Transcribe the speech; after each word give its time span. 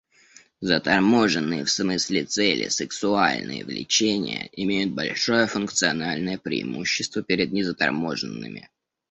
Заторможенные 0.61 1.63
в 1.63 1.69
смысле 1.69 2.23
цели 2.25 2.69
сексуальные 2.69 3.63
влечения 3.63 4.49
имеют 4.53 4.93
большое 4.93 5.45
функциональное 5.45 6.39
преимущество 6.39 7.21
перед 7.21 7.51
незаторможенными. 7.51 8.71